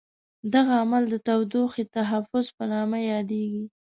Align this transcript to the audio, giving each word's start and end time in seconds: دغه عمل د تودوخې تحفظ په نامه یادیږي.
دغه 0.53 0.73
عمل 0.83 1.03
د 1.09 1.15
تودوخې 1.27 1.83
تحفظ 1.95 2.45
په 2.57 2.63
نامه 2.71 2.99
یادیږي. 3.11 3.63